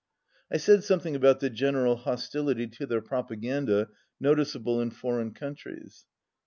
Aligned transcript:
I 0.51 0.57
said 0.57 0.83
something 0.83 1.15
about 1.15 1.41
the 1.41 1.49
general 1.51 1.95
hostility 1.95 2.65
to 2.65 2.87
their 2.87 3.01
propaganda 3.01 3.89
noticeable 4.19 4.81
in 4.81 4.89
foreign 4.89 5.31
countries. 5.31 6.07